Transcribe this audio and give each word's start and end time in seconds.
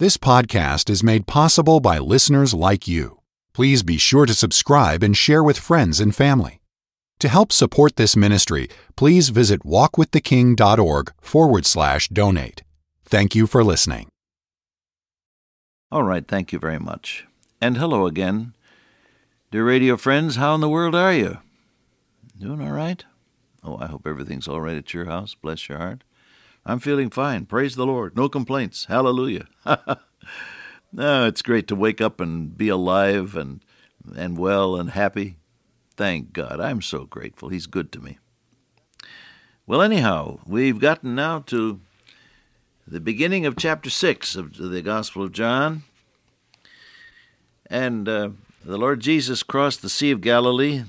This 0.00 0.16
podcast 0.16 0.88
is 0.90 1.02
made 1.02 1.26
possible 1.26 1.80
by 1.80 1.98
listeners 1.98 2.54
like 2.54 2.86
you. 2.86 3.18
Please 3.52 3.82
be 3.82 3.98
sure 3.98 4.26
to 4.26 4.32
subscribe 4.32 5.02
and 5.02 5.16
share 5.16 5.42
with 5.42 5.58
friends 5.58 5.98
and 5.98 6.14
family. 6.14 6.60
To 7.18 7.26
help 7.26 7.50
support 7.50 7.96
this 7.96 8.14
ministry, 8.14 8.68
please 8.94 9.30
visit 9.30 9.64
walkwiththeking.org 9.64 11.12
forward 11.20 11.66
slash 11.66 12.06
donate. 12.10 12.62
Thank 13.06 13.34
you 13.34 13.48
for 13.48 13.64
listening. 13.64 14.06
All 15.90 16.04
right, 16.04 16.28
thank 16.28 16.52
you 16.52 16.60
very 16.60 16.78
much. 16.78 17.26
And 17.60 17.76
hello 17.76 18.06
again. 18.06 18.54
Dear 19.50 19.64
radio 19.64 19.96
friends, 19.96 20.36
how 20.36 20.54
in 20.54 20.60
the 20.60 20.68
world 20.68 20.94
are 20.94 21.12
you? 21.12 21.38
Doing 22.38 22.60
all 22.62 22.70
right? 22.70 23.04
Oh, 23.64 23.78
I 23.78 23.86
hope 23.86 24.06
everything's 24.06 24.46
all 24.46 24.60
right 24.60 24.76
at 24.76 24.94
your 24.94 25.06
house. 25.06 25.34
Bless 25.34 25.68
your 25.68 25.78
heart. 25.78 26.04
I'm 26.66 26.78
feeling 26.78 27.10
fine. 27.10 27.46
Praise 27.46 27.76
the 27.76 27.86
Lord. 27.86 28.16
No 28.16 28.28
complaints. 28.28 28.86
Hallelujah. 28.86 29.46
no, 30.92 31.26
it's 31.26 31.42
great 31.42 31.66
to 31.68 31.76
wake 31.76 32.00
up 32.00 32.20
and 32.20 32.56
be 32.56 32.68
alive 32.68 33.36
and 33.36 33.60
and 34.16 34.38
well 34.38 34.76
and 34.76 34.90
happy. 34.90 35.36
Thank 35.96 36.32
God. 36.32 36.60
I'm 36.60 36.80
so 36.80 37.04
grateful. 37.04 37.48
He's 37.48 37.66
good 37.66 37.90
to 37.92 38.00
me. 38.00 38.18
Well, 39.66 39.82
anyhow, 39.82 40.38
we've 40.46 40.78
gotten 40.78 41.14
now 41.14 41.40
to 41.40 41.80
the 42.86 43.00
beginning 43.00 43.44
of 43.44 43.56
chapter 43.56 43.90
6 43.90 44.36
of 44.36 44.56
the 44.56 44.80
Gospel 44.80 45.24
of 45.24 45.32
John. 45.32 45.82
And 47.66 48.08
uh, 48.08 48.30
the 48.64 48.78
Lord 48.78 49.00
Jesus 49.00 49.42
crossed 49.42 49.82
the 49.82 49.90
Sea 49.90 50.10
of 50.10 50.22
Galilee, 50.22 50.84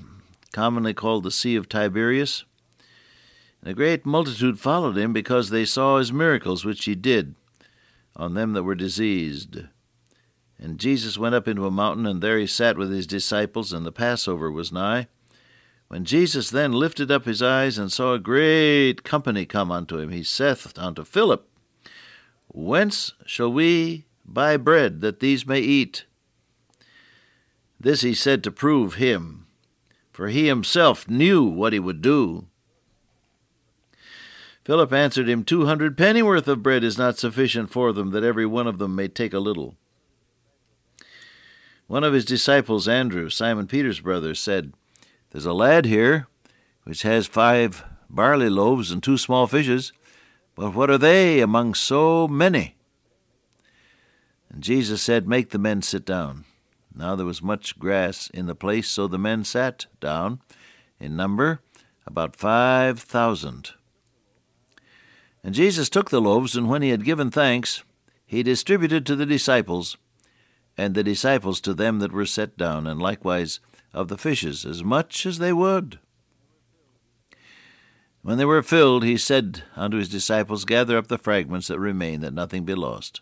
commonly 0.54 0.94
called 0.94 1.24
the 1.24 1.32
Sea 1.32 1.56
of 1.56 1.68
Tiberias. 1.68 2.46
And 3.62 3.72
a 3.72 3.74
great 3.74 4.06
multitude 4.06 4.60
followed 4.60 4.98
him 4.98 5.14
because 5.14 5.50
they 5.50 5.66
saw 5.66 5.98
his 5.98 6.14
miracles 6.14 6.64
which 6.64 6.86
he 6.86 6.96
did 6.96 7.36
on 8.16 8.34
them 8.34 8.54
that 8.54 8.64
were 8.64 8.76
diseased. 8.76 9.62
And 10.58 10.78
Jesus 10.78 11.18
went 11.18 11.36
up 11.36 11.48
into 11.48 11.66
a 11.66 11.72
mountain, 11.72 12.06
and 12.06 12.22
there 12.22 12.38
he 12.38 12.46
sat 12.46 12.78
with 12.78 12.92
his 12.92 13.08
disciples, 13.08 13.72
and 13.72 13.86
the 13.86 13.92
Passover 13.92 14.52
was 14.52 14.72
nigh. 14.72 15.08
When 15.88 16.06
Jesus 16.06 16.50
then 16.50 16.74
lifted 16.74 17.10
up 17.10 17.26
his 17.26 17.42
eyes 17.42 17.78
and 17.78 17.92
saw 17.92 18.14
a 18.14 18.20
great 18.20 19.04
company 19.04 19.46
come 19.46 19.72
unto 19.72 19.98
him, 19.98 20.12
he 20.12 20.22
saith 20.22 20.78
unto 20.78 21.04
Philip, 21.04 21.48
Whence 22.50 23.14
shall 23.26 23.52
we 23.52 24.06
buy 24.26 24.58
bread 24.58 25.02
that 25.02 25.20
these 25.20 25.48
may 25.48 25.62
eat? 25.62 26.06
This 27.80 28.02
he 28.02 28.14
said 28.14 28.44
to 28.44 28.52
prove 28.52 28.96
him, 28.96 29.48
for 30.12 30.28
he 30.28 30.48
himself 30.48 31.08
knew 31.08 31.46
what 31.46 31.72
he 31.74 31.80
would 31.80 32.02
do. 32.02 32.49
Philip 34.70 34.94
answered 34.94 35.28
him, 35.28 35.44
Two 35.44 35.66
hundred 35.66 35.98
pennyworth 35.98 36.48
of 36.48 36.62
bread 36.62 36.84
is 36.84 36.96
not 36.96 37.18
sufficient 37.18 37.72
for 37.72 37.92
them, 37.92 38.12
that 38.12 38.24
every 38.24 38.46
one 38.46 38.68
of 38.68 38.78
them 38.78 38.96
may 38.96 39.08
take 39.08 39.34
a 39.34 39.40
little. 39.40 39.76
One 41.88 42.04
of 42.04 42.14
his 42.14 42.24
disciples, 42.24 42.88
Andrew, 42.88 43.32
Simon 43.32 43.66
Peter's 43.66 44.00
brother, 44.00 44.36
said, 44.36 44.74
There's 45.32 45.48
a 45.48 45.54
lad 45.54 45.86
here 45.86 46.28
which 46.84 47.02
has 47.02 47.26
five 47.26 47.84
barley 48.12 48.48
loaves 48.48 48.92
and 48.92 49.02
two 49.02 49.18
small 49.18 49.48
fishes, 49.48 49.92
but 50.54 50.76
what 50.76 50.92
are 50.92 51.00
they 51.00 51.40
among 51.40 51.74
so 51.74 52.28
many? 52.28 52.76
And 54.52 54.62
Jesus 54.62 55.02
said, 55.02 55.28
Make 55.28 55.50
the 55.50 55.58
men 55.58 55.82
sit 55.82 56.06
down. 56.06 56.46
Now 56.94 57.16
there 57.16 57.26
was 57.26 57.42
much 57.42 57.80
grass 57.80 58.30
in 58.36 58.46
the 58.46 58.54
place, 58.54 58.88
so 58.88 59.08
the 59.08 59.18
men 59.18 59.44
sat 59.46 59.88
down, 60.00 60.42
in 61.00 61.16
number 61.16 61.60
about 62.06 62.36
five 62.36 63.00
thousand. 63.00 63.72
And 65.44 65.56
Jesus 65.56 65.90
took 65.90 66.10
the 66.10 66.22
loaves, 66.22 66.56
and 66.56 66.68
when 66.68 66.82
he 66.82 66.90
had 66.90 67.06
given 67.06 67.32
thanks, 67.32 67.84
he 68.26 68.44
distributed 68.44 69.06
to 69.06 69.16
the 69.16 69.26
disciples, 69.26 69.98
and 70.78 70.94
the 70.94 71.04
disciples 71.04 71.60
to 71.62 71.74
them 71.74 72.00
that 72.00 72.12
were 72.12 72.26
set 72.26 72.58
down, 72.58 72.86
and 72.88 73.02
likewise 73.02 73.60
of 73.94 74.08
the 74.08 74.18
fishes, 74.18 74.66
as 74.66 74.84
much 74.84 75.26
as 75.26 75.40
they 75.40 75.54
would. 75.54 76.00
When 78.22 78.38
they 78.38 78.46
were 78.46 78.62
filled, 78.62 79.04
he 79.04 79.18
said 79.18 79.64
unto 79.76 79.98
his 79.98 80.10
disciples, 80.10 80.66
Gather 80.66 80.98
up 80.98 81.08
the 81.08 81.18
fragments 81.18 81.68
that 81.70 81.80
remain, 81.80 82.20
that 82.20 82.34
nothing 82.34 82.66
be 82.66 82.76
lost. 82.76 83.22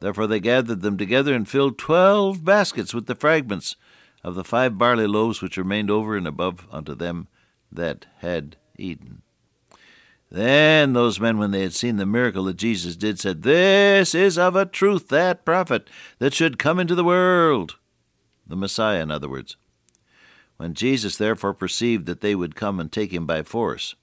Therefore 0.00 0.26
they 0.26 0.40
gathered 0.40 0.80
them 0.80 0.96
together, 0.96 1.34
and 1.34 1.48
filled 1.48 1.78
twelve 1.78 2.44
baskets 2.44 2.94
with 2.94 3.06
the 3.06 3.14
fragments 3.14 3.76
of 4.24 4.34
the 4.34 4.44
five 4.44 4.78
barley 4.78 5.06
loaves 5.06 5.42
which 5.42 5.56
remained 5.56 5.90
over 5.90 6.16
and 6.16 6.26
above 6.26 6.66
unto 6.72 6.94
them 6.94 7.28
that 7.70 8.06
had 8.18 8.56
eaten. 8.78 9.22
Then 10.30 10.92
those 10.92 11.18
men, 11.18 11.38
when 11.38 11.52
they 11.52 11.62
had 11.62 11.72
seen 11.72 11.96
the 11.96 12.04
miracle 12.04 12.44
that 12.44 12.56
Jesus 12.56 12.96
did, 12.96 13.18
said, 13.18 13.42
This 13.42 14.14
is 14.14 14.36
of 14.36 14.56
a 14.56 14.66
truth 14.66 15.08
that 15.08 15.44
prophet 15.44 15.88
that 16.18 16.34
should 16.34 16.58
come 16.58 16.78
into 16.78 16.94
the 16.94 17.04
world. 17.04 17.76
The 18.46 18.56
Messiah, 18.56 19.02
in 19.02 19.10
other 19.10 19.28
words. 19.28 19.56
When 20.58 20.74
Jesus 20.74 21.16
therefore 21.16 21.54
perceived 21.54 22.06
that 22.06 22.20
they 22.20 22.34
would 22.34 22.56
come 22.56 22.80
and 22.80 22.90
take 22.90 23.12
him 23.12 23.26
by 23.26 23.42
force, 23.42 23.94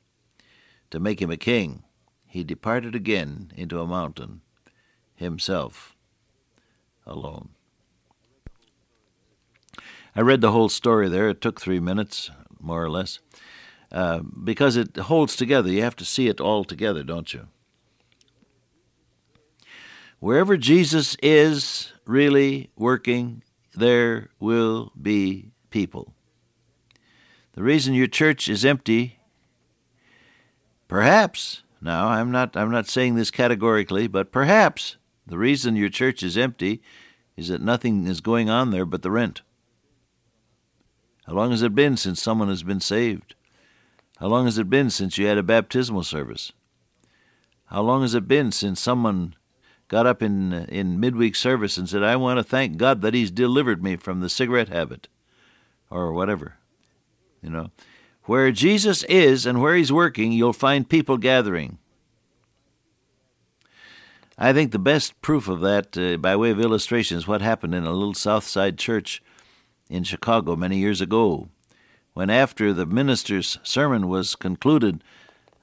to 0.90 1.00
make 1.00 1.22
him 1.22 1.30
a 1.30 1.38
king, 1.38 1.84
he 2.25 2.44
departed 2.44 2.96
again 2.96 3.52
into 3.56 3.80
a 3.80 3.88
mountain, 3.88 4.41
himself 5.14 5.96
alone. 7.06 7.50
I 10.16 10.22
read 10.22 10.41
the 10.41 10.52
whole 10.52 10.69
story 10.69 11.09
there. 11.09 11.30
It 11.30 11.41
took 11.41 11.59
three 11.59 11.80
minutes, 11.80 12.31
more 12.59 12.84
or 12.84 12.90
less, 12.90 13.19
uh, 13.95 14.19
because 14.19 14.75
it 14.75 14.97
holds 14.97 15.38
together. 15.38 15.72
You 15.72 15.81
have 15.81 15.95
to 15.95 16.06
see 16.06 16.28
it 16.28 16.41
all 16.41 16.66
together, 16.66 17.01
don't 17.01 17.33
you? 17.33 17.47
Wherever 20.19 20.57
Jesus 20.57 21.16
is 21.23 21.94
really 22.05 22.72
working, 22.75 23.41
there 23.73 24.31
will 24.38 24.91
be 25.01 25.51
people. 25.69 26.13
The 27.53 27.63
reason 27.63 27.94
your 27.94 28.07
church 28.07 28.50
is 28.50 28.66
empty, 28.66 29.17
perhaps, 30.89 31.63
now 31.79 32.09
I'm 32.09 32.31
not 32.31 32.57
I'm 32.57 32.72
not 32.72 32.89
saying 32.89 33.16
this 33.16 33.31
categorically, 33.31 34.07
but 34.07 34.29
perhaps 34.29 34.97
the 35.25 35.38
reason 35.38 35.78
your 35.78 35.88
church 35.88 36.22
is 36.22 36.38
empty 36.38 36.81
is 37.38 37.47
that 37.47 37.61
nothing 37.61 38.07
is 38.07 38.19
going 38.19 38.50
on 38.50 38.72
there 38.72 38.85
but 38.85 39.03
the 39.03 39.11
rent. 39.11 39.41
How 41.28 41.34
long 41.34 41.51
has 41.51 41.61
it 41.61 41.73
been 41.73 41.95
since 41.95 42.22
someone 42.22 42.50
has 42.50 42.63
been 42.63 42.81
saved? 42.81 43.35
How 44.25 44.30
long 44.30 44.46
has 44.46 44.58
it 44.58 44.72
been 44.72 44.90
since 44.90 45.19
you 45.19 45.28
had 45.28 45.38
a 45.38 45.44
baptismal 45.44 46.02
service? 46.02 46.52
How 47.66 47.84
long 47.84 48.02
has 48.02 48.16
it 48.16 48.28
been 48.28 48.52
since 48.52 48.81
someone 48.81 49.36
got 49.88 50.08
up 50.08 50.24
in 50.24 50.52
in 50.52 51.00
midweek 51.00 51.36
service 51.36 51.78
and 51.78 51.88
said, 51.88 52.02
"I 52.02 52.16
want 52.16 52.40
to 52.40 52.44
thank 52.44 52.78
God 52.78 53.02
that 53.02 53.14
He's 53.14 53.30
delivered 53.30 53.84
me 53.84 53.97
from 53.97 54.22
the 54.22 54.28
cigarette 54.28 54.69
habit," 54.69 55.09
or 55.91 56.12
whatever? 56.12 56.56
You 57.44 57.52
know, 57.52 57.69
where 58.24 58.52
Jesus 58.52 59.03
is 59.03 59.46
and 59.46 59.62
where 59.62 59.75
He's 59.75 59.91
working, 59.91 60.31
you'll 60.31 60.53
find 60.53 60.90
people 60.90 61.19
gathering. 61.19 61.78
I 64.40 64.53
think 64.53 64.72
the 64.72 64.80
best 64.80 65.22
proof 65.22 65.47
of 65.47 65.59
that, 65.62 65.96
uh, 65.96 66.18
by 66.18 66.35
way 66.35 66.50
of 66.50 66.59
illustration, 66.59 67.16
is 67.16 67.28
what 67.28 67.44
happened 67.44 67.75
in 67.75 67.85
a 67.85 67.94
little 67.94 68.16
South 68.16 68.47
Side 68.47 68.80
church 68.80 69.22
in 69.88 70.03
Chicago 70.03 70.56
many 70.56 70.80
years 70.80 71.00
ago, 71.00 71.50
when 72.16 72.30
after 72.30 72.72
the 72.72 72.86
minister's 72.86 73.59
sermon 73.62 74.08
was 74.08 74.36
concluded, 74.36 75.03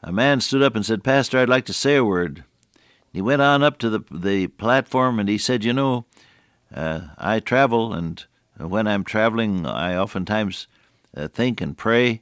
a 0.03 0.13
man 0.13 0.41
stood 0.41 0.63
up 0.63 0.77
and 0.77 0.85
said, 0.85 1.03
Pastor, 1.03 1.39
I'd 1.39 1.49
like 1.49 1.65
to 1.65 1.73
say 1.73 1.97
a 1.97 2.05
word. 2.05 2.45
He 3.11 3.23
went 3.23 3.41
on 3.41 3.63
up 3.63 3.79
to 3.79 3.89
the, 3.89 4.01
the 4.11 4.49
platform 4.49 5.19
and 5.19 5.31
he 5.31 5.39
said, 5.39 5.65
You 5.65 5.73
know, 5.73 6.05
uh, 6.73 7.01
I 7.17 7.41
travel, 7.41 7.95
and 7.95 8.25
when 8.59 8.87
I'm 8.87 9.03
traveling, 9.03 9.67
I 9.67 9.97
oftentimes 9.97 10.67
uh, 11.17 11.29
think 11.29 11.63
and 11.63 11.77
pray. 11.77 12.21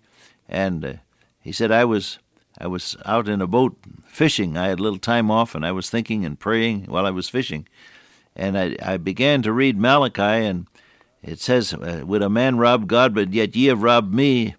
And 0.49 0.85
uh, 0.85 0.93
he 1.41 1.51
said, 1.51 1.73
I 1.73 1.85
was 1.85 2.21
I 2.57 2.69
was 2.69 2.97
out 3.05 3.29
in 3.29 3.43
a 3.43 3.49
boat 3.49 3.77
fishing. 4.05 4.57
I 4.57 4.69
had 4.69 4.79
a 4.79 4.83
little 4.83 4.99
time 4.99 5.29
off, 5.31 5.57
and 5.57 5.67
I 5.67 5.73
was 5.73 5.91
thinking 5.91 6.25
and 6.25 6.39
praying 6.39 6.85
while 6.85 7.07
I 7.07 7.11
was 7.11 7.29
fishing. 7.29 7.67
And 8.37 8.56
I, 8.56 8.76
I 8.81 8.97
began 8.97 9.43
to 9.43 9.53
read 9.53 9.76
Malachi, 9.76 10.23
and 10.47 10.69
it 11.22 11.40
says, 11.40 11.75
uh, 11.75 12.02
Would 12.05 12.22
a 12.22 12.31
man 12.31 12.58
rob 12.58 12.87
God, 12.87 13.14
but 13.14 13.32
yet 13.32 13.55
ye 13.55 13.67
have 13.67 13.82
robbed 13.82 14.14
me 14.14 14.55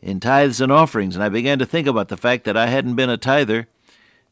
in 0.00 0.20
tithes 0.20 0.60
and 0.60 0.72
offerings? 0.72 1.14
And 1.14 1.24
I 1.24 1.28
began 1.28 1.58
to 1.58 1.66
think 1.66 1.86
about 1.86 2.08
the 2.08 2.16
fact 2.16 2.44
that 2.44 2.56
I 2.56 2.66
hadn't 2.66 2.96
been 2.96 3.10
a 3.10 3.16
tither 3.16 3.68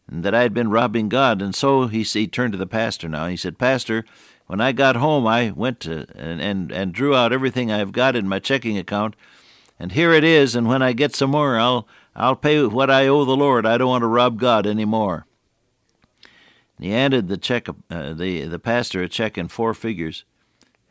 and 0.09 0.23
that 0.25 0.35
I 0.35 0.43
had 0.43 0.55
been 0.55 0.71
robbing 0.71 1.09
God. 1.09 1.43
And 1.43 1.55
so 1.55 1.87
he, 1.87 2.03
he 2.03 2.27
turned 2.27 2.53
to 2.53 2.59
the 2.59 2.67
pastor 2.67 3.09
now. 3.09 3.27
He 3.27 3.37
said, 3.37 3.59
Pastor, 3.59 4.05
when 4.47 4.61
I 4.61 4.73
got 4.73 4.97
home, 4.97 5.27
I 5.27 5.51
went 5.51 5.81
to 5.81 6.07
and, 6.15 6.41
and, 6.41 6.71
and 6.71 6.93
drew 6.93 7.15
out 7.15 7.33
everything 7.33 7.71
I've 7.71 7.93
got 7.93 8.15
in 8.15 8.29
my 8.29 8.39
checking 8.39 8.79
account, 8.79 9.17
and 9.79 9.93
here 9.93 10.13
it 10.13 10.25
is. 10.25 10.55
And 10.55 10.69
when 10.69 10.83
I 10.83 10.93
get 10.93 11.17
some 11.17 11.31
more, 11.31 11.59
I'll 11.59 11.89
I'll 12.15 12.37
pay 12.37 12.65
what 12.65 12.91
I 12.91 13.09
owe 13.09 13.25
the 13.25 13.37
Lord. 13.37 13.67
I 13.67 13.77
don't 13.77 13.89
want 13.89 14.03
to 14.03 14.09
rob 14.09 14.39
God 14.39 14.67
any 14.67 14.85
more. 14.85 15.27
And 16.77 16.87
he 16.87 16.93
handed 16.93 17.29
the 17.29 17.37
check, 17.37 17.69
uh, 17.69 18.13
the 18.13 18.47
the 18.47 18.59
pastor 18.59 19.03
a 19.03 19.09
check 19.09 19.37
in 19.37 19.49
four 19.49 19.75
figures, 19.75 20.25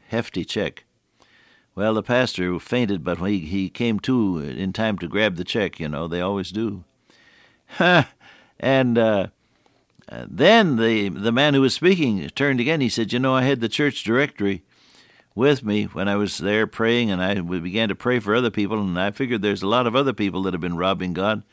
hefty 0.08 0.46
check. 0.46 0.86
Well, 1.76 1.94
the 1.94 2.04
pastor 2.04 2.58
fainted, 2.60 3.04
but 3.04 3.18
he 3.18 3.40
he 3.40 3.70
came 3.70 4.00
to 4.02 4.40
in 4.40 4.72
time 4.72 4.98
to 5.00 5.08
grab 5.08 5.36
the 5.36 5.44
check. 5.44 5.80
You 5.80 5.90
know 5.90 6.08
they 6.08 6.22
always 6.22 6.52
do. 6.52 6.86
and 8.60 8.98
uh, 8.98 9.28
then 10.10 10.78
the 10.78 11.10
the 11.10 11.32
man 11.32 11.54
who 11.54 11.62
was 11.62 11.74
speaking 11.74 12.28
turned 12.30 12.62
again. 12.62 12.80
He 12.80 12.90
said, 12.90 13.12
"You 13.12 13.20
know, 13.20 13.36
I 13.36 13.44
had 13.44 13.60
the 13.60 13.70
church 13.70 14.04
directory 14.04 14.64
with 15.34 15.66
me 15.66 15.84
when 15.84 16.08
I 16.08 16.16
was 16.16 16.38
there 16.38 16.66
praying, 16.66 17.12
and 17.12 17.22
I 17.22 17.42
began 17.42 17.90
to 17.90 17.96
pray 17.96 18.20
for 18.20 18.34
other 18.34 18.52
people, 18.52 18.80
and 18.80 18.98
I 18.98 19.12
figured 19.12 19.42
there's 19.42 19.64
a 19.64 19.68
lot 19.68 19.86
of 19.86 19.96
other 19.96 20.14
people 20.14 20.44
that 20.44 20.54
have 20.54 20.62
been 20.62 20.78
robbing 20.78 21.12
God, 21.14 21.44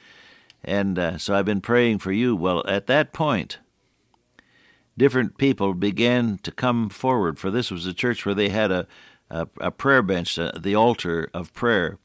and 0.63 0.99
uh, 0.99 1.19
so 1.19 1.35
I've 1.35 1.47
been 1.47 1.61
praying 1.61 1.99
for 1.99 2.13
you." 2.13 2.37
Well, 2.37 2.63
at 2.69 2.87
that 2.87 3.13
point, 3.13 3.59
different 4.97 5.39
people 5.39 5.75
began 5.75 6.39
to 6.43 6.51
come 6.51 6.89
forward, 6.89 7.39
for 7.39 7.51
this 7.51 7.71
was 7.71 7.87
a 7.87 7.95
church 7.95 8.25
where 8.25 8.35
they 8.35 8.49
had 8.49 8.71
a 8.71 8.87
a, 9.33 9.49
a 9.61 9.71
prayer 9.71 10.03
bench, 10.03 10.39
uh, 10.39 10.53
the 10.57 10.77
altar 10.77 11.31
of 11.33 11.55
prayer, 11.55 11.99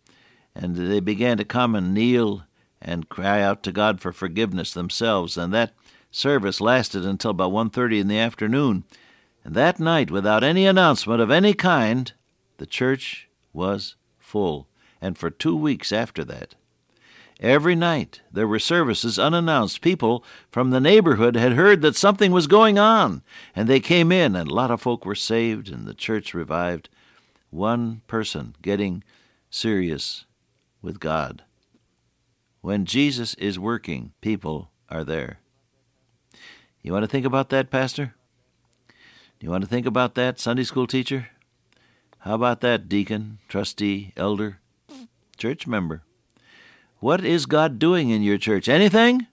and 0.55 0.75
they 0.75 1.01
began 1.01 1.37
to 1.37 1.43
come 1.43 1.75
and 1.75 1.93
kneel 1.93 2.43
and 2.81 3.09
cry 3.09 3.41
out 3.41 3.61
to 3.63 3.71
God 3.71 3.99
for 3.99 4.11
forgiveness 4.11 4.73
themselves, 4.73 5.37
and 5.37 5.53
that 5.53 5.73
service 6.09 6.61
lasted 6.61 7.05
until 7.05 7.31
about 7.31 7.51
1:30 7.51 7.99
in 7.99 8.07
the 8.07 8.17
afternoon. 8.17 8.85
And 9.43 9.53
that 9.55 9.79
night, 9.79 10.09
without 10.09 10.43
any 10.43 10.65
announcement 10.65 11.21
of 11.21 11.29
any 11.29 11.53
kind, 11.53 12.11
the 12.57 12.65
church 12.65 13.27
was 13.53 13.95
full, 14.17 14.67
and 15.01 15.17
for 15.17 15.29
2 15.29 15.55
weeks 15.55 15.91
after 15.91 16.23
that. 16.25 16.55
Every 17.39 17.75
night 17.75 18.21
there 18.31 18.47
were 18.47 18.59
services 18.59 19.19
unannounced. 19.19 19.81
People 19.81 20.23
from 20.49 20.71
the 20.71 20.79
neighborhood 20.79 21.35
had 21.35 21.53
heard 21.53 21.81
that 21.81 21.95
something 21.95 22.31
was 22.31 22.47
going 22.47 22.79
on, 22.79 23.21
and 23.55 23.67
they 23.67 23.79
came 23.79 24.11
in, 24.11 24.35
and 24.35 24.49
a 24.49 24.53
lot 24.53 24.71
of 24.71 24.81
folk 24.81 25.05
were 25.05 25.15
saved, 25.15 25.69
and 25.69 25.85
the 25.85 25.93
church 25.93 26.33
revived. 26.33 26.89
One 27.51 28.01
person 28.07 28.55
getting 28.61 29.03
serious 29.51 30.25
with 30.81 30.99
God. 30.99 31.43
When 32.61 32.85
Jesus 32.85 33.35
is 33.35 33.59
working, 33.59 34.13
people 34.19 34.71
are 34.89 35.03
there. 35.03 35.39
You 36.81 36.91
want 36.91 37.03
to 37.03 37.07
think 37.07 37.25
about 37.25 37.49
that, 37.49 37.69
Pastor? 37.69 38.15
You 39.39 39.51
want 39.51 39.63
to 39.63 39.69
think 39.69 39.85
about 39.85 40.15
that, 40.15 40.39
Sunday 40.39 40.63
school 40.63 40.87
teacher? 40.87 41.27
How 42.19 42.33
about 42.33 42.61
that, 42.61 42.89
deacon, 42.89 43.37
trustee, 43.47 44.11
elder, 44.17 44.59
church 45.37 45.67
member? 45.67 46.01
What 46.99 47.23
is 47.23 47.45
God 47.45 47.79
doing 47.79 48.09
in 48.09 48.23
your 48.23 48.37
church? 48.37 48.67
Anything? 48.67 49.27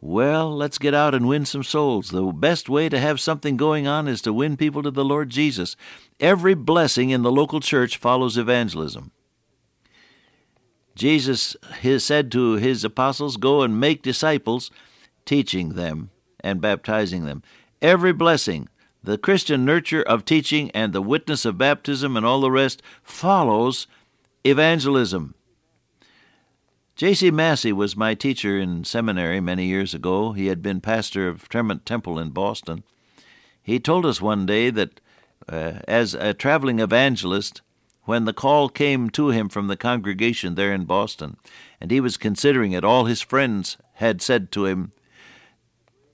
Well, 0.00 0.52
let's 0.52 0.78
get 0.78 0.94
out 0.94 1.14
and 1.14 1.28
win 1.28 1.46
some 1.46 1.62
souls. 1.62 2.08
The 2.08 2.24
best 2.24 2.68
way 2.68 2.88
to 2.88 2.98
have 2.98 3.20
something 3.20 3.56
going 3.56 3.86
on 3.86 4.08
is 4.08 4.20
to 4.22 4.32
win 4.32 4.56
people 4.56 4.82
to 4.82 4.90
the 4.90 5.04
Lord 5.04 5.30
Jesus. 5.30 5.76
Every 6.18 6.54
blessing 6.54 7.10
in 7.10 7.22
the 7.22 7.30
local 7.30 7.60
church 7.60 7.96
follows 7.96 8.36
evangelism. 8.36 9.12
Jesus 10.96 11.56
said 11.98 12.32
to 12.32 12.54
his 12.54 12.84
apostles, 12.84 13.36
Go 13.36 13.62
and 13.62 13.78
make 13.78 14.02
disciples, 14.02 14.72
teaching 15.24 15.70
them 15.70 16.10
and 16.40 16.60
baptizing 16.60 17.24
them. 17.24 17.44
Every 17.80 18.12
blessing, 18.12 18.68
the 19.04 19.18
Christian 19.18 19.64
nurture 19.64 20.02
of 20.02 20.24
teaching 20.24 20.70
and 20.72 20.92
the 20.92 21.00
witness 21.00 21.44
of 21.44 21.58
baptism 21.58 22.16
and 22.16 22.26
all 22.26 22.40
the 22.40 22.50
rest 22.50 22.82
follows 23.04 23.86
evangelism. 24.44 25.36
J.C. 26.94 27.30
Massee 27.30 27.72
was 27.72 27.96
my 27.96 28.14
teacher 28.14 28.58
in 28.58 28.84
seminary 28.84 29.40
many 29.40 29.66
years 29.66 29.94
ago. 29.94 30.32
He 30.32 30.46
had 30.46 30.62
been 30.62 30.80
pastor 30.80 31.26
of 31.26 31.48
Tremont 31.48 31.86
Temple 31.86 32.18
in 32.18 32.30
Boston. 32.30 32.84
He 33.62 33.80
told 33.80 34.04
us 34.04 34.20
one 34.20 34.44
day 34.44 34.70
that 34.70 35.00
uh, 35.48 35.80
as 35.88 36.14
a 36.14 36.34
traveling 36.34 36.80
evangelist, 36.80 37.62
when 38.04 38.24
the 38.24 38.32
call 38.32 38.68
came 38.68 39.08
to 39.10 39.28
him 39.28 39.48
from 39.48 39.68
the 39.68 39.76
congregation 39.76 40.54
there 40.54 40.74
in 40.74 40.84
Boston, 40.84 41.36
and 41.80 41.90
he 41.90 42.00
was 42.00 42.16
considering 42.16 42.72
it, 42.72 42.84
all 42.84 43.06
his 43.06 43.22
friends 43.22 43.78
had 43.94 44.20
said 44.20 44.52
to 44.52 44.66
him, 44.66 44.92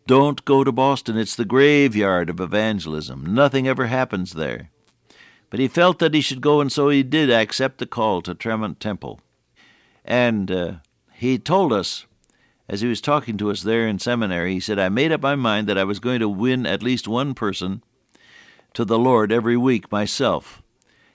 don't 0.07 0.45
go 0.47 0.65
to 0.65 0.73
Boston. 0.73 1.19
It's 1.19 1.37
the 1.37 1.45
graveyard 1.45 2.31
of 2.31 2.41
evangelism. 2.41 3.35
Nothing 3.35 3.69
ever 3.69 3.89
happens 3.89 4.33
there. 4.33 4.71
But 5.51 5.61
he 5.61 5.69
felt 5.69 5.99
that 5.99 6.15
he 6.15 6.23
should 6.23 6.41
go, 6.41 6.63
and 6.63 6.73
so 6.73 6.89
he 6.89 7.03
did 7.03 7.31
accept 7.31 7.77
the 7.77 7.87
call 7.87 8.23
to 8.23 8.35
Tremont 8.35 8.81
Temple. 8.81 9.21
And 10.09 10.51
uh, 10.51 10.73
he 11.13 11.39
told 11.39 11.71
us, 11.71 12.07
as 12.67 12.81
he 12.81 12.89
was 12.89 13.03
talking 13.03 13.37
to 13.37 13.51
us 13.51 13.63
there 13.63 13.87
in 13.87 13.99
seminary, 13.99 14.55
he 14.55 14.61
said, 14.61 14.79
I 14.79 14.89
made 14.89 15.13
up 15.13 15.21
my 15.21 15.37
mind 15.37 15.69
that 15.69 15.77
I 15.77 15.85
was 15.85 16.01
going 16.01 16.21
to 16.21 16.29
win 16.31 16.65
at 16.65 16.83
least 16.83 17.07
one 17.07 17.35
person 17.35 17.83
to 18.73 18.87
the 18.87 18.99
Lord 18.99 19.31
every 19.31 19.57
week 19.57 19.93
myself, 19.93 20.63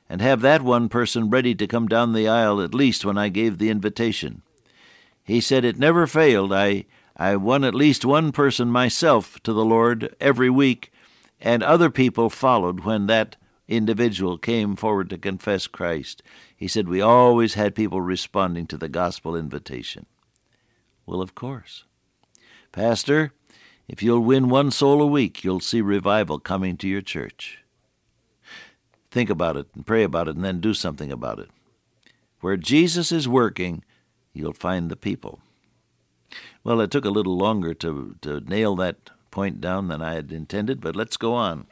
and 0.08 0.22
have 0.22 0.42
that 0.42 0.62
one 0.62 0.90
person 0.90 1.32
ready 1.32 1.56
to 1.56 1.66
come 1.66 1.88
down 1.88 2.14
the 2.14 2.28
aisle 2.28 2.62
at 2.62 2.76
least 2.76 3.04
when 3.04 3.18
I 3.18 3.30
gave 3.30 3.58
the 3.58 3.72
invitation. 3.72 4.44
He 5.24 5.42
said 5.42 5.66
it 5.66 5.80
never 5.80 6.06
failed. 6.06 6.54
I 6.54 6.86
I 7.18 7.36
won 7.36 7.64
at 7.64 7.76
least 7.76 8.06
one 8.06 8.32
person 8.32 8.70
myself 8.70 9.42
to 9.42 9.54
the 9.54 9.66
Lord 9.66 10.16
every 10.20 10.50
week, 10.52 10.92
and 11.42 11.64
other 11.64 11.90
people 11.90 12.30
followed 12.30 12.82
when 12.82 13.08
that 13.08 13.38
individual 13.68 14.38
came 14.38 14.76
forward 14.76 15.10
to 15.10 15.18
confess 15.18 15.68
Christ. 15.68 16.22
He 16.56 16.68
said, 16.68 16.88
We 16.88 17.02
always 17.02 17.54
had 17.54 17.76
people 17.76 18.02
responding 18.02 18.68
to 18.68 18.78
the 18.78 18.90
gospel 18.90 19.36
invitation. 19.36 20.06
Well, 21.06 21.22
of 21.22 21.36
course. 21.36 21.86
Pastor, 22.72 23.34
if 23.88 24.02
you'll 24.02 24.22
win 24.22 24.50
one 24.50 24.72
soul 24.72 25.02
a 25.02 25.08
week, 25.08 25.44
you'll 25.44 25.60
see 25.60 25.82
revival 25.82 26.40
coming 26.40 26.78
to 26.78 26.88
your 26.88 27.02
church. 27.02 27.60
Think 29.12 29.30
about 29.30 29.58
it 29.58 29.68
and 29.76 29.86
pray 29.86 30.04
about 30.04 30.28
it 30.28 30.36
and 30.36 30.44
then 30.44 30.60
do 30.60 30.74
something 30.74 31.12
about 31.12 31.40
it. 31.40 31.50
Where 32.40 32.58
Jesus 32.58 33.12
is 33.12 33.28
working, 33.28 33.84
you'll 34.34 34.54
find 34.54 34.90
the 34.90 34.96
people. 34.96 35.40
Well, 36.64 36.82
it 36.82 36.90
took 36.90 37.06
a 37.06 37.12
little 37.12 37.38
longer 37.38 37.74
to, 37.76 38.16
to 38.22 38.40
nail 38.40 38.76
that 38.78 39.12
point 39.30 39.62
down 39.62 39.88
than 39.88 40.02
I 40.02 40.16
had 40.16 40.32
intended, 40.32 40.82
but 40.82 40.96
let's 40.96 41.18
go 41.18 41.34
on. 41.34 41.68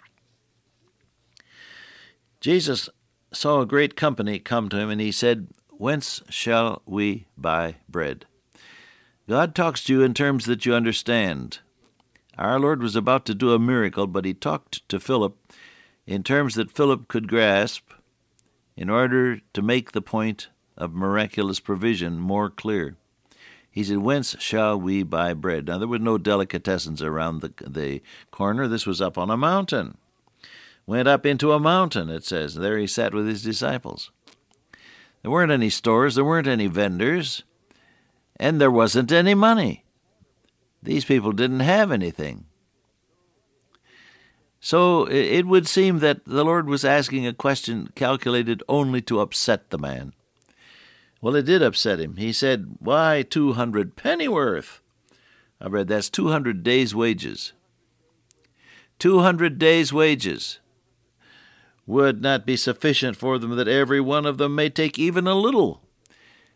Jesus 2.42 2.90
saw 3.32 3.62
a 3.62 3.68
great 3.68 3.96
company 3.96 4.40
come 4.40 4.68
to 4.70 4.78
him, 4.78 4.90
and 4.90 5.00
he 5.00 5.12
said, 5.12 5.48
Whence 5.70 6.24
shall 6.30 6.82
we 6.88 7.28
buy 7.38 7.76
bread? 7.88 8.26
God 9.30 9.54
talks 9.54 9.84
to 9.84 9.94
you 9.94 10.02
in 10.02 10.16
terms 10.16 10.46
that 10.46 10.66
you 10.66 10.74
understand. 10.74 11.60
Our 12.40 12.60
Lord 12.60 12.82
was 12.82 12.96
about 12.96 13.26
to 13.28 13.36
do 13.36 13.54
a 13.54 13.60
miracle, 13.60 14.08
but 14.08 14.26
he 14.26 14.34
talked 14.34 14.88
to 14.90 15.00
Philip 15.00 15.38
in 16.08 16.24
terms 16.24 16.56
that 16.56 16.72
Philip 16.72 17.08
could 17.08 17.28
grasp 17.28 17.92
in 18.76 18.90
order 18.90 19.40
to 19.54 19.62
make 19.62 19.92
the 19.92 20.02
point 20.02 20.48
of 20.76 20.94
miraculous 20.94 21.60
provision 21.60 22.20
more 22.20 22.50
clear. 22.50 22.98
He 23.70 23.84
said, 23.84 24.00
Whence 24.00 24.36
shall 24.40 24.82
we 24.82 25.04
buy 25.04 25.36
bread? 25.36 25.68
Now, 25.68 25.78
there 25.78 25.88
were 25.88 26.00
no 26.00 26.18
delicatessens 26.18 27.04
around 27.04 27.42
the, 27.42 27.54
the 27.66 28.02
corner. 28.32 28.68
This 28.68 28.88
was 28.88 29.00
up 29.00 29.18
on 29.18 29.30
a 29.30 29.38
mountain. 29.38 29.98
Went 30.86 31.08
up 31.08 31.26
into 31.26 31.54
a 31.54 31.60
mountain, 31.60 32.10
it 32.10 32.24
says. 32.24 32.56
There 32.56 32.78
he 32.78 32.88
sat 32.88 33.14
with 33.14 33.28
his 33.28 33.44
disciples. 33.44 34.12
There 35.22 35.32
weren't 35.32 35.52
any 35.52 35.70
stores, 35.70 36.16
there 36.16 36.26
weren't 36.26 36.48
any 36.48 36.68
vendors, 36.68 37.44
and 38.38 38.60
there 38.60 38.72
wasn't 38.72 39.12
any 39.12 39.36
money. 39.36 39.86
These 40.82 41.06
people 41.06 41.32
didn't 41.32 41.60
have 41.60 41.92
anything. 41.92 42.46
So 44.60 45.06
it 45.06 45.46
would 45.48 45.68
seem 45.68 46.00
that 46.00 46.26
the 46.26 46.46
Lord 46.46 46.68
was 46.68 46.86
asking 46.86 47.26
a 47.26 47.34
question 47.34 47.90
calculated 47.96 48.64
only 48.70 49.02
to 49.04 49.20
upset 49.20 49.70
the 49.70 49.78
man. 49.78 50.14
Well, 51.20 51.36
it 51.36 51.44
did 51.44 51.62
upset 51.62 52.00
him. 52.00 52.18
He 52.18 52.34
said, 52.34 52.78
Why 52.80 53.24
200 53.24 53.96
pennyworth? 53.96 54.82
I 55.60 55.68
read 55.68 55.88
that's 55.88 56.10
200 56.10 56.64
days' 56.64 56.96
wages. 56.96 57.54
200 58.98 59.60
days' 59.60 59.94
wages 59.94 60.60
would 61.92 62.22
not 62.22 62.46
be 62.46 62.56
sufficient 62.56 63.18
for 63.18 63.38
them 63.38 63.56
that 63.58 63.68
every 63.68 64.00
one 64.00 64.26
of 64.26 64.38
them 64.38 64.56
may 64.56 64.70
take 64.70 64.98
even 64.98 65.28
a 65.28 65.36
little. 65.36 65.82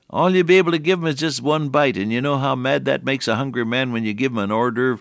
All 0.10 0.34
you'll 0.34 0.46
be 0.46 0.58
able 0.58 0.72
to 0.72 0.80
give 0.80 1.02
them 1.02 1.08
is 1.08 1.16
just 1.16 1.42
one 1.42 1.70
bite, 1.70 1.98
and 1.98 2.12
you 2.12 2.22
know 2.22 2.38
how 2.38 2.56
mad 2.56 2.86
that 2.86 3.04
makes 3.04 3.28
a 3.28 3.36
hungry 3.36 3.66
man 3.66 3.92
when 3.92 4.06
you 4.06 4.14
give 4.14 4.32
him 4.32 4.38
an 4.38 4.52
order, 4.52 5.00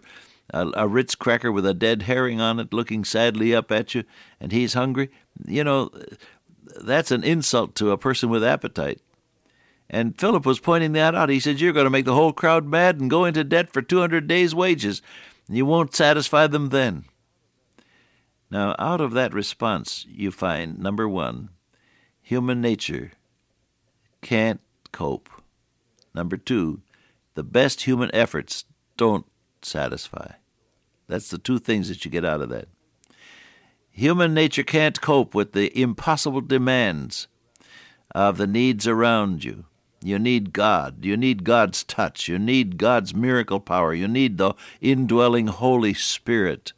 a, 0.50 0.70
a 0.74 0.88
Ritz 0.88 1.14
cracker 1.14 1.52
with 1.52 1.64
a 1.64 1.72
dead 1.72 2.02
herring 2.02 2.40
on 2.40 2.58
it, 2.58 2.72
looking 2.72 3.04
sadly 3.04 3.54
up 3.54 3.70
at 3.70 3.94
you, 3.94 4.02
and 4.40 4.50
he's 4.50 4.74
hungry. 4.74 5.10
You 5.46 5.62
know, 5.62 5.90
that's 6.80 7.12
an 7.12 7.22
insult 7.22 7.76
to 7.76 7.92
a 7.92 7.98
person 7.98 8.28
with 8.28 8.42
appetite. 8.42 9.00
And 9.88 10.18
Philip 10.18 10.44
was 10.44 10.58
pointing 10.58 10.92
that 10.92 11.14
out. 11.14 11.28
He 11.28 11.38
said, 11.38 11.60
You're 11.60 11.72
going 11.72 11.84
to 11.84 11.90
make 11.90 12.06
the 12.06 12.14
whole 12.14 12.32
crowd 12.32 12.66
mad 12.66 12.98
and 12.98 13.08
go 13.08 13.24
into 13.24 13.44
debt 13.44 13.72
for 13.72 13.82
200 13.82 14.26
days' 14.26 14.54
wages. 14.54 15.00
You 15.48 15.66
won't 15.66 15.94
satisfy 15.94 16.46
them 16.48 16.70
then. 16.70 17.04
Now, 18.50 18.74
out 18.78 19.00
of 19.00 19.12
that 19.12 19.34
response, 19.34 20.06
you 20.08 20.30
find 20.30 20.78
number 20.78 21.08
one, 21.08 21.50
human 22.20 22.60
nature 22.60 23.12
can't 24.22 24.60
cope. 24.92 25.28
Number 26.14 26.36
two, 26.36 26.80
the 27.34 27.42
best 27.42 27.82
human 27.82 28.10
efforts 28.14 28.64
don't 28.96 29.26
satisfy. 29.62 30.32
That's 31.08 31.28
the 31.28 31.38
two 31.38 31.58
things 31.58 31.88
that 31.88 32.04
you 32.04 32.10
get 32.10 32.24
out 32.24 32.40
of 32.40 32.48
that. 32.50 32.68
Human 33.90 34.34
nature 34.34 34.62
can't 34.62 35.00
cope 35.00 35.34
with 35.34 35.52
the 35.52 35.76
impossible 35.78 36.40
demands 36.40 37.28
of 38.14 38.38
the 38.38 38.46
needs 38.46 38.86
around 38.86 39.44
you. 39.44 39.66
You 40.02 40.18
need 40.18 40.52
God. 40.52 41.04
You 41.04 41.16
need 41.16 41.44
God's 41.44 41.82
touch. 41.82 42.28
You 42.28 42.38
need 42.38 42.76
God's 42.76 43.14
miracle 43.14 43.60
power. 43.60 43.94
You 43.94 44.06
need 44.06 44.36
the 44.36 44.54
indwelling 44.80 45.46
Holy 45.46 45.94
Spirit 45.94 46.72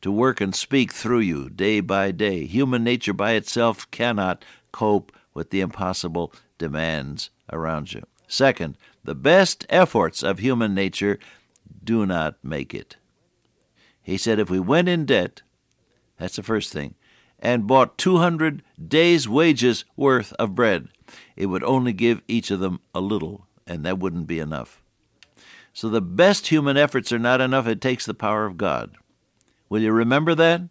to 0.00 0.12
work 0.12 0.40
and 0.40 0.54
speak 0.54 0.92
through 0.92 1.20
you 1.20 1.48
day 1.48 1.80
by 1.80 2.10
day. 2.10 2.46
Human 2.46 2.84
nature 2.84 3.12
by 3.12 3.32
itself 3.32 3.90
cannot 3.90 4.44
cope 4.72 5.12
with 5.34 5.50
the 5.50 5.60
impossible 5.60 6.32
demands 6.58 7.30
around 7.52 7.92
you. 7.92 8.02
Second, 8.26 8.76
the 9.04 9.14
best 9.14 9.66
efforts 9.70 10.22
of 10.22 10.38
human 10.38 10.74
nature 10.74 11.18
do 11.82 12.04
not 12.04 12.36
make 12.42 12.74
it. 12.74 12.96
He 14.02 14.16
said 14.16 14.38
if 14.38 14.50
we 14.50 14.60
went 14.60 14.88
in 14.88 15.06
debt, 15.06 15.42
that's 16.18 16.36
the 16.36 16.42
first 16.42 16.72
thing, 16.72 16.94
and 17.38 17.66
bought 17.66 17.98
200 17.98 18.62
days' 18.86 19.28
wages 19.28 19.84
worth 19.96 20.32
of 20.34 20.54
bread, 20.54 20.88
it 21.36 21.46
would 21.46 21.62
only 21.62 21.92
give 21.92 22.22
each 22.28 22.50
of 22.50 22.60
them 22.60 22.80
a 22.94 23.00
little, 23.00 23.46
and 23.66 23.84
that 23.84 23.98
wouldn't 23.98 24.26
be 24.26 24.40
enough. 24.40 24.82
So 25.72 25.88
the 25.88 26.00
best 26.00 26.48
human 26.48 26.76
efforts 26.76 27.12
are 27.12 27.18
not 27.18 27.40
enough. 27.40 27.66
It 27.66 27.80
takes 27.80 28.04
the 28.04 28.14
power 28.14 28.46
of 28.46 28.56
God. 28.56 28.96
Will 29.68 29.80
you 29.80 29.92
remember 29.92 30.34
that? 30.34 30.62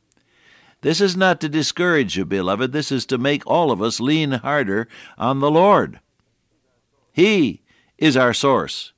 This 0.82 1.02
is 1.02 1.18
not 1.18 1.42
to 1.42 1.50
discourage 1.50 2.18
you, 2.18 2.26
beloved. 2.26 2.72
This 2.72 2.92
is 2.92 3.06
to 3.08 3.18
make 3.18 3.46
all 3.48 3.72
of 3.72 3.82
us 3.82 4.00
lean 4.00 4.32
harder 4.32 4.88
on 5.18 5.40
the 5.40 5.52
Lord. 5.52 6.00
He 7.12 7.64
is 7.98 8.16
our 8.16 8.34
source. 8.34 8.94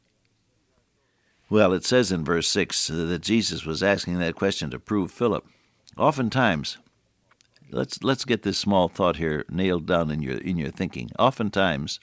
Well, 1.50 1.74
it 1.74 1.86
says 1.86 2.12
in 2.12 2.24
verse 2.24 2.48
6 2.50 2.88
that 2.88 3.22
Jesus 3.22 3.66
was 3.66 3.82
asking 3.82 4.20
that 4.20 4.36
question 4.36 4.70
to 4.72 4.80
prove 4.80 5.12
Philip. 5.12 5.48
Oftentimes, 5.98 6.78
let's 7.72 8.04
let's 8.04 8.26
get 8.26 8.44
this 8.44 8.58
small 8.58 8.88
thought 8.88 9.18
here 9.18 9.46
nailed 9.50 9.88
down 9.88 10.12
in 10.12 10.22
your 10.22 10.38
in 10.38 10.58
your 10.58 10.70
thinking. 10.70 11.10
Oftentimes, 11.18 12.00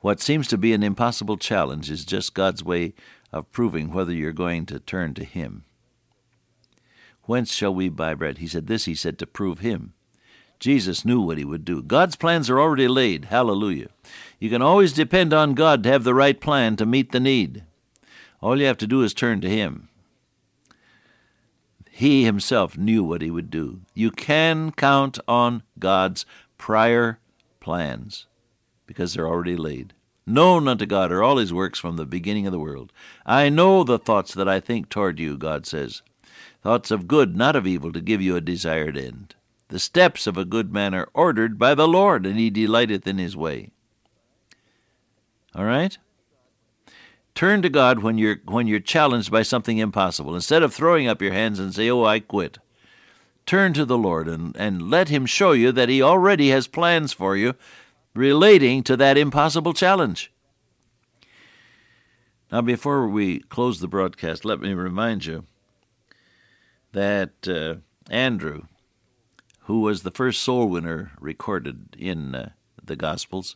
what 0.00 0.20
seems 0.20 0.48
to 0.48 0.58
be 0.58 0.72
an 0.72 0.82
impossible 0.82 1.36
challenge 1.36 1.90
is 1.90 2.04
just 2.04 2.34
God's 2.34 2.64
way 2.64 2.94
of 3.32 3.52
proving 3.52 3.92
whether 3.92 4.12
you're 4.12 4.32
going 4.32 4.66
to 4.66 4.80
turn 4.80 5.14
to 5.14 5.24
him. 5.24 5.64
Whence 7.28 7.52
shall 7.52 7.74
we 7.74 7.90
buy 7.90 8.14
bread? 8.14 8.38
He 8.38 8.48
said 8.48 8.68
this, 8.68 8.86
he 8.86 8.94
said 8.94 9.18
to 9.18 9.26
prove 9.26 9.58
him. 9.58 9.92
Jesus 10.58 11.04
knew 11.04 11.20
what 11.20 11.36
he 11.36 11.44
would 11.44 11.62
do. 11.62 11.82
God's 11.82 12.16
plans 12.16 12.48
are 12.48 12.58
already 12.58 12.88
laid. 12.88 13.26
Hallelujah. 13.26 13.88
You 14.40 14.48
can 14.48 14.62
always 14.62 14.94
depend 14.94 15.34
on 15.34 15.52
God 15.52 15.82
to 15.82 15.90
have 15.90 16.04
the 16.04 16.14
right 16.14 16.40
plan 16.40 16.76
to 16.76 16.86
meet 16.86 17.12
the 17.12 17.20
need. 17.20 17.64
All 18.40 18.58
you 18.58 18.64
have 18.64 18.78
to 18.78 18.86
do 18.86 19.02
is 19.02 19.12
turn 19.12 19.42
to 19.42 19.48
him. 19.50 19.90
He 21.90 22.24
himself 22.24 22.78
knew 22.78 23.04
what 23.04 23.20
he 23.20 23.30
would 23.30 23.50
do. 23.50 23.82
You 23.92 24.10
can 24.10 24.72
count 24.72 25.18
on 25.28 25.64
God's 25.78 26.24
prior 26.56 27.18
plans 27.60 28.24
because 28.86 29.12
they're 29.12 29.28
already 29.28 29.54
laid. 29.54 29.92
Known 30.26 30.66
unto 30.66 30.86
God 30.86 31.12
are 31.12 31.22
all 31.22 31.36
his 31.36 31.52
works 31.52 31.78
from 31.78 31.96
the 31.96 32.06
beginning 32.06 32.46
of 32.46 32.52
the 32.52 32.58
world. 32.58 32.90
I 33.26 33.50
know 33.50 33.84
the 33.84 33.98
thoughts 33.98 34.32
that 34.32 34.48
I 34.48 34.60
think 34.60 34.88
toward 34.88 35.18
you, 35.20 35.36
God 35.36 35.66
says 35.66 36.00
thoughts 36.62 36.90
of 36.90 37.08
good, 37.08 37.36
not 37.36 37.56
of 37.56 37.66
evil, 37.66 37.92
to 37.92 38.00
give 38.00 38.22
you 38.22 38.36
a 38.36 38.40
desired 38.40 38.96
end. 38.96 39.34
The 39.68 39.78
steps 39.78 40.26
of 40.26 40.36
a 40.36 40.44
good 40.44 40.72
man 40.72 40.94
are 40.94 41.08
ordered 41.12 41.58
by 41.58 41.74
the 41.74 41.88
Lord, 41.88 42.26
and 42.26 42.38
he 42.38 42.50
delighteth 42.50 43.06
in 43.06 43.18
his 43.18 43.36
way. 43.36 43.70
All 45.54 45.64
right? 45.64 45.98
Turn 47.34 47.62
to 47.62 47.68
God 47.68 48.00
when 48.00 48.18
you're 48.18 48.40
when 48.46 48.66
you're 48.66 48.80
challenged 48.80 49.30
by 49.30 49.42
something 49.42 49.78
impossible. 49.78 50.34
Instead 50.34 50.62
of 50.62 50.74
throwing 50.74 51.06
up 51.06 51.22
your 51.22 51.32
hands 51.32 51.60
and 51.60 51.74
say, 51.74 51.88
"Oh, 51.88 52.04
I 52.04 52.18
quit." 52.18 52.58
Turn 53.46 53.72
to 53.74 53.84
the 53.84 53.96
Lord 53.96 54.28
and, 54.28 54.56
and 54.56 54.90
let 54.90 55.08
him 55.08 55.24
show 55.24 55.52
you 55.52 55.72
that 55.72 55.88
he 55.88 56.02
already 56.02 56.50
has 56.50 56.66
plans 56.66 57.12
for 57.12 57.36
you 57.36 57.54
relating 58.14 58.82
to 58.82 58.96
that 58.96 59.16
impossible 59.16 59.72
challenge. 59.72 60.32
Now, 62.50 62.60
before 62.60 63.06
we 63.08 63.40
close 63.40 63.80
the 63.80 63.88
broadcast, 63.88 64.44
let 64.44 64.60
me 64.60 64.74
remind 64.74 65.24
you 65.24 65.46
that 66.92 67.46
uh, 67.46 67.80
Andrew, 68.10 68.62
who 69.62 69.80
was 69.80 70.02
the 70.02 70.10
first 70.10 70.42
soul 70.42 70.68
winner 70.68 71.12
recorded 71.20 71.96
in 71.98 72.34
uh, 72.34 72.50
the 72.82 72.96
Gospels, 72.96 73.54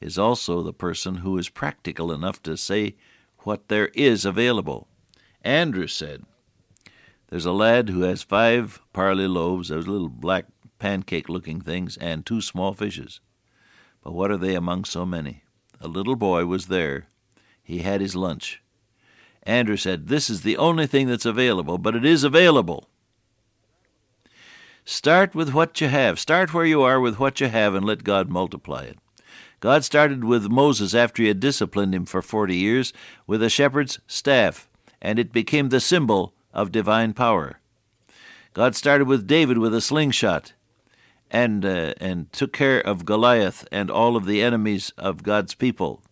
is 0.00 0.18
also 0.18 0.62
the 0.62 0.72
person 0.72 1.16
who 1.16 1.36
is 1.36 1.48
practical 1.48 2.12
enough 2.12 2.42
to 2.42 2.56
say 2.56 2.96
what 3.40 3.68
there 3.68 3.88
is 3.94 4.24
available. 4.24 4.88
Andrew 5.42 5.86
said, 5.86 6.24
There's 7.28 7.46
a 7.46 7.52
lad 7.52 7.88
who 7.88 8.02
has 8.02 8.22
five 8.22 8.80
parley 8.92 9.26
loaves, 9.26 9.68
those 9.68 9.88
little 9.88 10.08
black 10.08 10.46
pancake 10.78 11.28
looking 11.28 11.60
things, 11.60 11.96
and 11.98 12.24
two 12.24 12.40
small 12.40 12.72
fishes. 12.72 13.20
But 14.02 14.12
what 14.12 14.30
are 14.30 14.36
they 14.36 14.54
among 14.54 14.84
so 14.84 15.04
many? 15.04 15.44
A 15.80 15.88
little 15.88 16.16
boy 16.16 16.46
was 16.46 16.66
there. 16.66 17.06
He 17.62 17.78
had 17.78 18.00
his 18.00 18.16
lunch. 18.16 18.62
Andrew 19.50 19.76
said, 19.76 20.06
This 20.06 20.30
is 20.30 20.42
the 20.42 20.56
only 20.56 20.86
thing 20.86 21.08
that's 21.08 21.26
available, 21.26 21.76
but 21.76 21.96
it 21.96 22.04
is 22.04 22.22
available. 22.22 22.88
Start 24.84 25.34
with 25.34 25.52
what 25.52 25.80
you 25.80 25.88
have. 25.88 26.20
Start 26.20 26.54
where 26.54 26.64
you 26.64 26.82
are 26.82 27.00
with 27.00 27.18
what 27.18 27.40
you 27.40 27.48
have 27.48 27.74
and 27.74 27.84
let 27.84 28.04
God 28.04 28.28
multiply 28.28 28.84
it. 28.84 28.98
God 29.58 29.84
started 29.84 30.22
with 30.22 30.48
Moses 30.48 30.94
after 30.94 31.22
he 31.22 31.28
had 31.28 31.40
disciplined 31.40 31.96
him 31.96 32.06
for 32.06 32.22
40 32.22 32.54
years 32.54 32.92
with 33.26 33.42
a 33.42 33.50
shepherd's 33.50 33.98
staff, 34.06 34.68
and 35.02 35.18
it 35.18 35.32
became 35.32 35.68
the 35.68 35.80
symbol 35.80 36.32
of 36.54 36.70
divine 36.70 37.12
power. 37.12 37.58
God 38.54 38.76
started 38.76 39.08
with 39.08 39.26
David 39.26 39.58
with 39.58 39.74
a 39.74 39.80
slingshot 39.80 40.52
and, 41.28 41.64
uh, 41.64 41.94
and 42.00 42.32
took 42.32 42.52
care 42.52 42.80
of 42.80 43.04
Goliath 43.04 43.66
and 43.72 43.90
all 43.90 44.16
of 44.16 44.26
the 44.26 44.42
enemies 44.42 44.92
of 44.96 45.24
God's 45.24 45.56
people. 45.56 46.02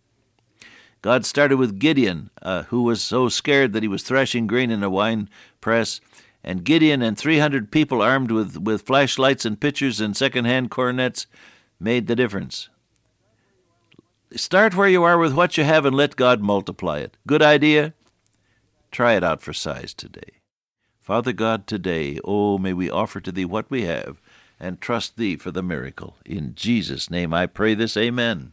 God 1.01 1.25
started 1.25 1.57
with 1.57 1.79
Gideon, 1.79 2.31
uh, 2.43 2.65
who 2.65 2.83
was 2.83 3.03
so 3.03 3.29
scared 3.29 3.73
that 3.73 3.83
he 3.83 3.89
was 3.89 4.03
threshing 4.03 4.47
grain 4.47 4.71
in 4.71 4.83
a 4.83 4.91
wine 4.91 5.29
press. 5.61 6.01
And 6.43 6.65
Gideon 6.65 7.03
and 7.03 7.17
300 7.17 7.71
people 7.71 8.03
armed 8.03 8.31
with, 8.31 8.57
with 8.59 8.83
flashlights 8.83 9.45
and 9.45 9.61
pitchers 9.61 10.01
and 10.01 10.17
second-hand 10.17 10.71
cornets 10.71 11.27
made 11.79 12.07
the 12.07 12.17
difference. 12.17 12.69
Start 14.35 14.77
where 14.77 14.89
you 14.89 15.03
are 15.05 15.19
with 15.19 15.35
what 15.35 15.57
you 15.57 15.65
have 15.65 15.85
and 15.85 15.97
let 15.97 16.17
God 16.17 16.41
multiply 16.41 16.99
it. 16.99 17.17
Good 17.27 17.43
idea? 17.43 17.95
Try 18.91 19.15
it 19.15 19.25
out 19.25 19.41
for 19.41 19.53
size 19.53 19.95
today. 19.95 20.43
Father 21.01 21.33
God, 21.33 21.67
today, 21.67 22.19
oh, 22.25 22.59
may 22.59 22.73
we 22.73 22.91
offer 22.91 23.21
to 23.21 23.33
Thee 23.33 23.45
what 23.45 23.71
we 23.71 23.83
have 23.85 24.21
and 24.61 24.81
trust 24.81 25.17
Thee 25.17 25.37
for 25.37 25.51
the 25.51 25.63
miracle. 25.63 26.17
In 26.27 26.55
Jesus' 26.55 27.11
name 27.11 27.33
I 27.33 27.47
pray 27.47 27.75
this. 27.75 27.97
Amen. 27.97 28.53